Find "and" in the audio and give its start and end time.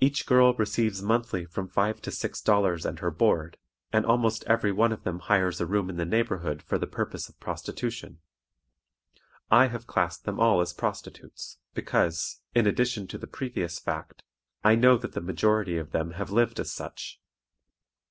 2.84-2.98, 3.90-4.04